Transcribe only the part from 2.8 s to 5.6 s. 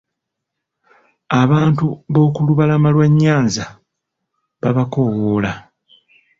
lwa Nyanza babakoowoola.